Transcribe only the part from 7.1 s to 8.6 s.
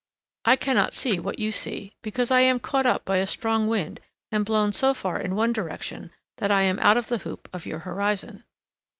hoop of your horizon.